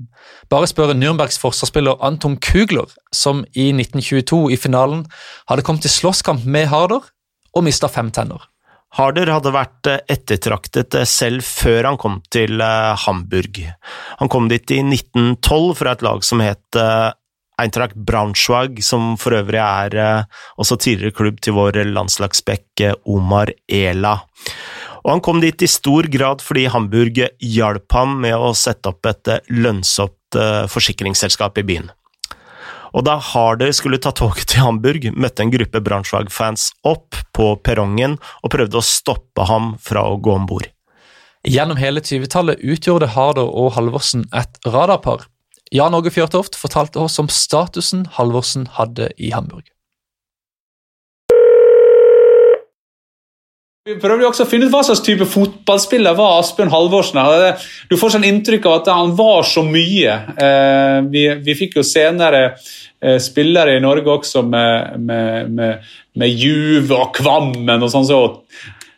bare 0.50 0.68
spør 0.70 0.94
Nürnbergs 0.96 1.37
forsvarsspiller 1.40 2.00
Anton 2.04 2.38
Kugler, 2.42 2.88
som 3.12 3.44
i 3.52 3.68
1922 3.75 4.54
i 4.54 4.58
finalen 4.61 5.04
hadde 5.50 5.64
kommet 5.66 5.84
til 5.87 5.94
slåsskamp 5.94 6.44
med 6.49 6.68
Harder 6.73 7.04
og 7.54 7.64
mista 7.66 7.90
fem 7.90 8.11
tenner. 8.14 8.49
Harder 8.94 9.32
hadde 9.32 9.52
vært 9.54 9.90
eh, 9.90 10.02
ettertraktet 10.14 10.94
eh, 10.94 11.08
selv 11.08 11.42
før 11.46 11.90
han 11.90 11.99
kom 12.00 12.20
til 12.34 12.62
eh, 12.62 12.92
Hamburg. 13.06 13.61
Han 14.20 14.30
kom 14.30 14.46
dit 14.52 14.75
i 14.75 14.80
1912 14.84 15.75
fra 15.80 15.94
et 15.96 16.04
lag 16.06 16.23
som 16.26 16.42
het 16.44 16.78
Eintracht 17.61 17.94
Braunschweig, 17.94 18.80
som 18.82 19.14
for 19.20 19.37
øvrig 19.37 19.61
er 19.62 20.26
også 20.58 20.78
tidligere 20.80 21.14
klubb 21.14 21.40
til 21.44 21.54
vår 21.54 21.78
landslagsbekk 21.92 22.84
Omar 23.06 23.52
Ela. 23.70 24.16
Og 25.04 25.12
han 25.12 25.23
kom 25.25 25.42
dit 25.42 25.62
i 25.62 25.70
stor 25.70 26.08
grad 26.11 26.42
fordi 26.42 26.66
Hamburg 26.73 27.20
hjalp 27.38 27.92
ham 27.94 28.16
med 28.25 28.34
å 28.34 28.54
sette 28.58 28.90
opp 28.90 29.06
et 29.06 29.37
lønnsomt 29.52 30.38
forsikringsselskap 30.73 31.61
i 31.61 31.66
byen. 31.68 31.92
Og 32.94 33.02
da 33.06 33.16
Harder 33.18 33.73
skulle 33.75 33.99
ta 33.99 34.12
toget 34.14 34.46
til 34.52 34.62
Hamburg, 34.62 35.08
møtte 35.18 35.42
en 35.42 35.52
gruppe 35.52 35.82
Braunschweig-fans 35.82 36.70
opp 36.87 37.18
på 37.34 37.50
perrongen 37.66 38.16
og 38.42 38.54
prøvde 38.54 38.78
å 38.78 38.87
stoppe 38.87 39.46
ham 39.50 39.75
fra 39.82 40.06
å 40.06 40.18
gå 40.23 40.34
om 40.34 40.46
bord. 40.46 40.68
Gjennom 41.44 41.76
hele 41.76 42.00
20-tallet 42.00 42.62
utgjorde 42.62 43.11
Harder 43.12 43.50
og 43.50 43.75
Halvorsen 43.75 44.25
et 44.32 44.62
radarpar. 44.64 45.26
Jan 45.74 45.94
Åge 45.94 46.12
Fjørtoft 46.14 46.54
fortalte 46.54 47.00
oss 47.02 47.18
om 47.18 47.26
statusen 47.26 48.04
Halvorsen 48.14 48.68
hadde 48.76 49.08
i 49.18 49.32
Hamburg. 49.34 49.66
Vi 53.84 53.98
prøvde 54.00 54.24
også 54.24 54.46
å 54.46 54.48
finne 54.48 54.68
ut 54.68 54.72
hva 54.72 54.84
slags 54.86 55.02
type 55.04 55.26
fotballspiller 55.28 56.14
var 56.16 56.38
Asbjørn 56.38 56.70
Halvorsen. 56.72 57.18
Du 57.90 57.98
får 58.00 58.14
sånn 58.14 58.24
inntrykk 58.24 58.68
av 58.70 58.76
at 58.78 58.92
han 58.94 59.16
var 59.18 59.42
så 59.44 59.64
mye. 59.66 60.14
Eh, 60.46 61.00
vi, 61.10 61.26
vi 61.44 61.56
fikk 61.58 61.76
jo 61.80 61.84
senere 61.84 62.44
eh, 62.54 63.18
spillere 63.20 63.74
i 63.74 63.82
Norge 63.84 64.14
også 64.14 64.44
med, 64.46 65.02
med, 65.04 65.52
med, 65.58 65.92
med 66.22 66.32
Juve 66.32 66.96
og 66.96 67.12
Kvammen 67.18 67.82
og 67.82 67.92
sånn. 67.92 68.08
Så 68.08 68.22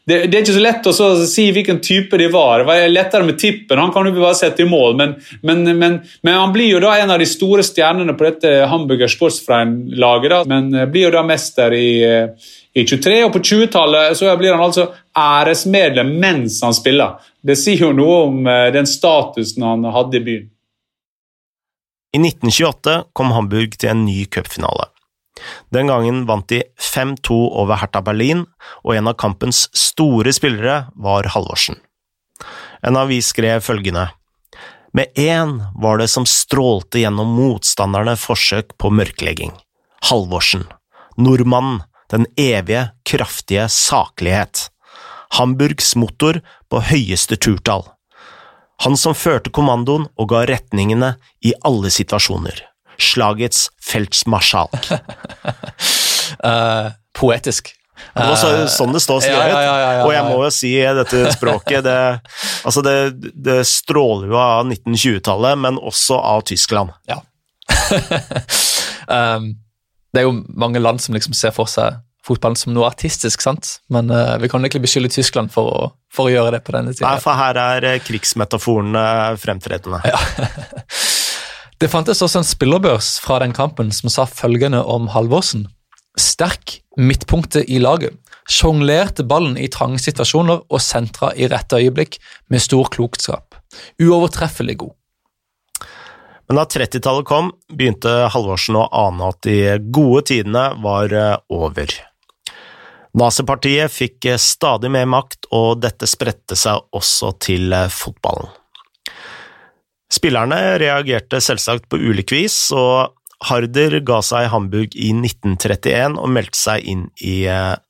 det, 0.07 0.19
det, 0.31 0.37
er 0.37 0.43
ikke 0.45 0.55
så 0.55 0.63
lett 0.63 0.87
å 0.87 1.09
si 1.27 1.49
hvilken 1.55 1.81
type 1.83 2.19
de 2.21 2.29
var. 2.31 2.61
Det 2.63 2.69
var 2.69 2.85
lettere 2.93 3.27
med 3.27 3.41
Tippen, 3.43 3.81
han 3.83 3.91
kan 3.95 4.07
jo 4.07 4.15
bare 4.19 4.37
sette 4.39 4.63
i 4.63 4.69
mål. 4.71 4.95
Men, 5.01 5.17
men, 5.43 5.65
men, 5.67 5.97
men, 6.23 6.37
han 6.39 6.55
blir 6.55 6.71
jo 6.71 6.83
da 6.85 6.95
en 7.01 7.11
av 7.15 7.19
de 7.19 7.27
store 7.27 7.65
stjernene 7.67 8.15
på 8.15 8.29
dette 8.29 8.53
Hamburger 8.71 9.11
Sportsfrein-laget. 9.11 10.47
Men 10.51 10.71
blir 10.93 11.09
jo 11.09 11.17
da 11.17 11.27
mester 11.27 11.75
i 11.75 11.89
i 12.77 12.85
23, 12.85 13.23
og 13.25 13.33
på 13.33 13.41
20-tallet 13.41 14.19
blir 14.37 14.53
han 14.53 14.61
altså 14.67 14.91
æresmedlem 15.17 16.11
mens 16.21 16.59
han 16.65 16.77
spiller. 16.77 17.17
Det 17.41 17.57
sier 17.57 17.87
jo 17.87 17.95
noe 17.97 18.19
om 18.27 18.51
eh, 18.51 18.69
den 18.75 18.89
statusen 18.91 19.65
han 19.65 19.87
hadde 19.95 20.19
i 20.19 20.25
byen. 20.27 20.51
I 22.17 22.21
1928 22.21 22.99
kom 23.17 23.33
Hamburg 23.33 23.79
til 23.81 23.93
en 23.93 24.05
ny 24.05 24.25
cupfinale. 24.29 24.91
Den 25.75 25.91
gangen 25.91 26.25
vant 26.27 26.49
de 26.49 26.63
5-2 26.81 27.37
over 27.61 27.81
Hertha 27.81 28.03
Berlin, 28.05 28.45
og 28.85 28.97
en 28.97 29.11
av 29.11 29.19
kampens 29.21 29.67
store 29.77 30.33
spillere 30.33 30.87
var 30.95 31.29
Halvorsen. 31.35 31.79
En 32.85 32.97
avis 33.01 33.33
skrev 33.33 33.63
følgende 33.65 34.11
Med 34.93 35.13
én 35.17 35.59
var 35.75 35.99
det 35.99 36.09
som 36.09 36.27
strålte 36.27 37.03
gjennom 37.03 37.35
motstanderne 37.37 38.17
forsøk 38.17 38.77
på 38.79 38.91
mørklegging. 38.91 39.53
Halvorsen. 40.11 40.65
Nordmannen. 41.17 41.83
Den 42.09 42.27
evige, 42.39 42.93
kraftige 43.03 43.69
saklighet. 43.69 44.69
Hamburgs 45.35 45.97
motor 45.97 46.39
på 46.71 46.81
høyeste 46.81 47.37
turtall. 47.37 47.83
Han 48.85 48.97
som 49.01 49.17
førte 49.17 49.51
kommandoen 49.51 50.07
og 50.15 50.29
ga 50.31 50.45
retningene 50.47 51.17
i 51.43 51.55
alle 51.67 51.91
situasjoner. 51.91 52.63
Slagets 52.99 53.67
feltsmarsjalk. 53.85 54.91
uh, 56.45 56.93
poetisk. 57.19 57.75
Det 57.97 58.25
var 58.29 58.37
så, 58.37 58.51
sånn 58.69 58.93
det 58.93 59.01
står 59.01 59.23
skrevet. 59.25 59.53
Ja, 59.53 59.61
ja, 59.65 59.77
ja. 59.99 60.01
Og 60.05 60.13
jeg 60.13 60.25
må 60.29 60.41
jo 60.45 60.51
si 60.53 60.73
dette 60.99 61.31
språket 61.33 61.85
Det, 61.87 62.01
altså 62.69 62.83
det, 62.85 62.97
det 63.33 63.63
stråler 63.69 64.29
jo 64.33 64.41
av 64.41 64.67
1920-tallet, 64.69 65.61
men 65.65 65.81
også 65.81 66.19
av 66.21 66.45
Tyskland. 66.49 66.93
Ja. 67.09 67.23
um, 69.37 69.55
det 70.13 70.23
er 70.23 70.29
jo 70.29 70.37
mange 70.57 70.81
land 70.81 71.01
som 71.03 71.17
liksom 71.17 71.37
ser 71.37 71.57
for 71.57 71.69
seg 71.71 72.03
fotballen 72.27 72.59
som 72.59 72.75
noe 72.75 72.89
artistisk, 72.89 73.43
sant? 73.45 73.77
men 73.93 74.11
uh, 74.11 74.35
vi 74.43 74.51
kan 74.51 74.65
egentlig 74.65 74.87
beskylde 74.89 75.13
Tyskland 75.15 75.53
for 75.55 75.71
å, 75.71 75.91
for 76.13 76.29
å 76.29 76.33
gjøre 76.33 76.57
det 76.57 76.65
på 76.67 76.75
denne 76.75 76.95
tida. 76.95 77.13
Nei, 77.13 77.23
for 77.23 77.39
her 77.39 77.61
er 77.61 77.87
eh, 77.87 78.01
krigsmetaforene 78.03 79.05
fremtredende. 79.43 80.03
Ja. 80.11 80.19
det 81.83 81.91
fantes 81.93 82.23
også 82.25 82.41
en 82.41 82.47
spillerbørs 82.49 83.17
fra 83.21 83.41
den 83.43 83.53
kampen 83.57 83.91
som 83.93 84.09
sa 84.13 84.25
følgende 84.29 84.81
om 84.85 85.11
Halvorsen. 85.13 85.67
Sterk 86.17 86.79
midtpunktet 86.97 87.69
i 87.69 87.81
laget. 87.83 88.17
Sjonglerte 88.49 89.27
ballen 89.27 89.59
i 89.61 89.69
trange 89.73 90.01
situasjoner 90.01 90.63
og 90.71 90.81
sentra 90.81 91.33
i 91.37 91.49
rette 91.53 91.77
øyeblikk 91.77 92.17
med 92.49 92.63
stor 92.65 92.89
klokskap. 92.95 93.59
Uovertreffelig 94.01 94.79
god. 94.85 94.95
Men 96.47 96.61
da 96.61 96.65
30-tallet 96.71 97.27
kom, 97.27 97.51
begynte 97.75 98.13
Halvorsen 98.33 98.79
å 98.79 98.87
ane 98.95 99.33
at 99.33 99.41
de 99.45 99.77
gode 99.93 100.29
tidene 100.31 100.69
var 100.83 101.13
eh, 101.13 101.35
over. 101.51 101.91
Nazipartiet 103.19 103.91
fikk 103.91 104.29
eh, 104.31 104.39
stadig 104.41 104.93
mer 104.95 105.09
makt, 105.11 105.51
og 105.51 105.83
dette 105.83 106.07
spredte 106.09 106.57
seg 106.59 106.87
også 106.95 107.33
til 107.43 107.75
eh, 107.75 107.91
fotballen. 107.91 108.55
Spillerne 110.13 110.77
reagerte 110.79 111.41
selvsagt 111.43 111.89
på 111.91 111.99
ulik 111.99 112.33
vis, 112.35 112.57
og 112.75 113.17
Harder 113.47 113.99
ga 114.07 114.21
seg 114.25 114.49
Hamburg 114.53 114.95
i 114.97 115.11
1931 115.13 116.17
og 116.21 116.31
meldte 116.33 116.59
seg 116.59 116.87
inn 116.89 117.09
i 117.21 117.43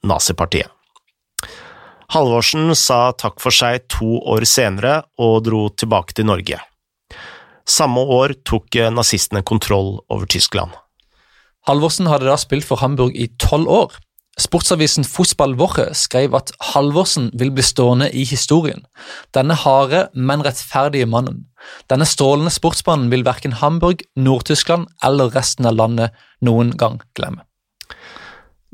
nazipartiet. 0.06 0.73
Halvorsen 2.14 2.70
sa 2.78 3.11
takk 3.18 3.40
for 3.42 3.54
seg 3.54 3.88
to 3.90 4.20
år 4.30 4.46
senere 4.46 5.00
og 5.18 5.42
dro 5.49 5.66
tilbake 5.75 6.14
til 6.14 6.28
Norge. 6.28 6.61
Samme 7.66 8.04
år 8.14 8.37
tok 8.46 8.78
nazistene 8.94 9.42
kontroll 9.42 9.96
over 10.06 10.26
Tyskland. 10.30 10.70
Halvorsen 11.66 12.06
hadde 12.06 12.28
da 12.28 12.37
spilt 12.38 12.66
for 12.66 12.78
Hamburg 12.78 13.16
i 13.18 13.26
tolv 13.42 13.66
år. 13.66 13.96
Sportsavisen 14.36 15.04
Fotballwoche 15.08 15.94
skrev 15.96 16.34
at 16.36 16.50
Halvorsen 16.74 17.30
vil 17.40 17.54
bli 17.56 17.64
stående 17.64 18.10
i 18.12 18.24
historien. 18.28 18.82
Denne 19.32 19.56
harde, 19.56 20.02
men 20.12 20.44
rettferdige 20.44 21.08
mannen. 21.08 21.46
Denne 21.88 22.04
strålende 22.04 22.52
sportsmannen 22.52 23.08
vil 23.08 23.24
verken 23.24 23.56
Hamburg, 23.62 24.04
Nord-Tyskland 24.12 24.90
eller 25.04 25.32
resten 25.32 25.66
av 25.70 25.78
landet 25.80 26.12
noen 26.44 26.74
gang 26.76 27.00
glemme. 27.16 27.46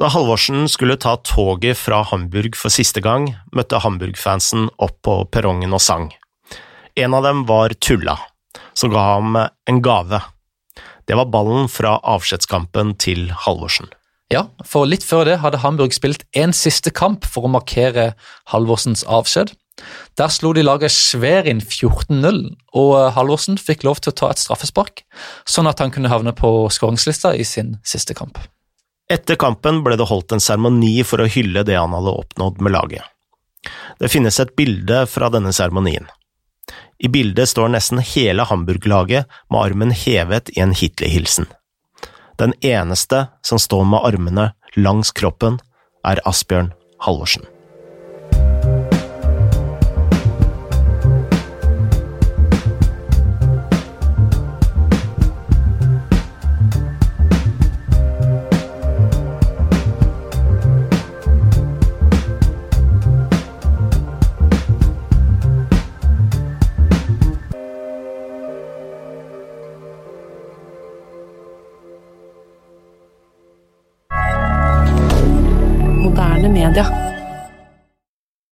Da 0.03 0.11
Halvorsen 0.11 0.67
skulle 0.67 0.99
ta 0.99 1.15
toget 1.23 1.79
fra 1.79 2.03
Hamburg 2.11 2.59
for 2.59 2.75
siste 2.75 2.99
gang, 3.05 3.31
møtte 3.55 3.79
Hamburg-fansen 3.85 4.67
opp 4.83 4.99
på 5.07 5.21
perrongen 5.31 5.79
og 5.79 5.85
sang. 5.85 6.11
En 6.99 7.15
av 7.15 7.23
dem 7.23 7.47
var 7.47 7.71
Tulla, 7.79 8.19
som 8.75 8.91
ga 8.91 9.09
ham 9.15 9.39
en 9.39 9.83
gave. 9.85 10.25
Det 11.07 11.15
var 11.15 11.31
ballen 11.31 11.71
fra 11.71 12.01
avskjedskampen 12.03 12.97
til 12.99 13.29
Halvorsen. 13.47 13.93
Ja, 14.33 14.47
for 14.65 14.89
litt 14.89 15.05
før 15.05 15.27
det 15.29 15.41
hadde 15.43 15.61
Hamburg 15.61 15.93
spilt 15.93 16.25
en 16.39 16.55
siste 16.57 16.93
kamp 16.95 17.27
for 17.29 17.45
å 17.45 17.53
markere 17.53 18.13
Halvorsens 18.53 19.05
avskjed. 19.05 19.53
Der 20.21 20.33
slo 20.33 20.53
de 20.57 20.65
laget 20.65 20.93
Sverin 20.95 21.61
14-0, 21.65 22.41
og 22.79 22.95
Halvorsen 23.17 23.59
fikk 23.61 23.85
lov 23.89 24.01
til 24.01 24.13
å 24.13 24.17
ta 24.17 24.31
et 24.33 24.41
straffespark, 24.41 25.05
sånn 25.49 25.69
at 25.69 25.81
han 25.83 25.93
kunne 25.93 26.13
havne 26.13 26.35
på 26.37 26.51
skåringslista 26.73 27.35
i 27.37 27.45
sin 27.49 27.77
siste 27.85 28.17
kamp. 28.17 28.41
Etter 29.13 29.37
kampen 29.37 29.83
ble 29.85 29.99
det 30.01 30.09
holdt 30.09 30.33
en 30.33 30.41
seremoni 30.41 30.95
for 31.05 31.21
å 31.21 31.29
hylle 31.29 31.65
det 31.69 31.77
han 31.77 31.93
hadde 31.97 32.17
oppnådd 32.23 32.63
med 32.65 32.77
laget. 32.77 33.05
Det 34.01 34.11
finnes 34.11 34.39
et 34.41 34.55
bilde 34.57 35.05
fra 35.11 35.29
denne 35.33 35.53
seremonien. 35.55 36.09
I 37.03 37.11
bildet 37.13 37.51
står 37.51 37.73
nesten 37.75 38.01
hele 38.15 38.47
Hamburg-laget 38.47 39.29
med 39.51 39.59
armen 39.61 39.93
hevet 39.95 40.53
i 40.55 40.63
en 40.63 40.75
Hitler-hilsen. 40.77 41.49
Den 42.41 42.55
eneste 42.65 43.27
som 43.45 43.61
står 43.61 43.85
med 43.85 44.05
armene 44.09 44.51
langs 44.77 45.13
kroppen, 45.13 45.61
er 46.07 46.23
Asbjørn 46.27 46.73
Halvorsen. 47.05 47.45